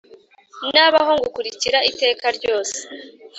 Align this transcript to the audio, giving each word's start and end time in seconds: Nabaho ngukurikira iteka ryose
Nabaho 0.73 1.11
ngukurikira 1.17 1.79
iteka 1.91 2.25
ryose 2.37 2.77